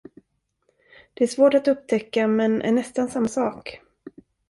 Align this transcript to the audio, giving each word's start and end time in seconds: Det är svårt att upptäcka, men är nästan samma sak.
Det 1.13 1.23
är 1.23 1.27
svårt 1.27 1.53
att 1.53 1.67
upptäcka, 1.67 2.27
men 2.27 2.61
är 2.61 2.71
nästan 2.71 3.07
samma 3.09 3.27
sak. 3.27 3.81